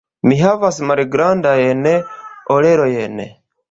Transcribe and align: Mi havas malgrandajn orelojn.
Mi 0.29 0.37
havas 0.43 0.79
malgrandajn 0.93 1.87
orelojn. 2.59 3.27